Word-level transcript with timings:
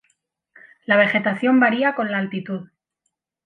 La 0.87 0.97
vegetación 0.97 1.59
varía 1.59 1.93
con 1.93 2.09
la 2.11 2.17
altitud. 2.17 2.67